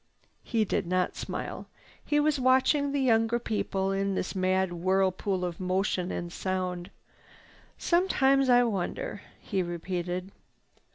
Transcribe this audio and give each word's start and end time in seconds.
He 0.41 0.65
did 0.65 0.87
not 0.87 1.15
smile. 1.15 1.67
He 2.03 2.19
was 2.19 2.39
watching 2.39 2.91
the 2.91 2.99
younger 2.99 3.37
people 3.37 3.91
in 3.91 4.15
this 4.15 4.33
mad 4.33 4.73
whirlpool 4.73 5.45
of 5.45 5.59
motion 5.59 6.11
and 6.11 6.33
sound. 6.33 6.89
"Sometimes 7.77 8.49
I 8.49 8.63
wonder," 8.63 9.21
he 9.39 9.61
repeated. 9.61 10.31